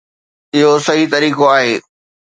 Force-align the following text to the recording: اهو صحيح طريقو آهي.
اهو 0.55 0.79
صحيح 0.85 1.11
طريقو 1.11 1.47
آهي. 1.57 1.81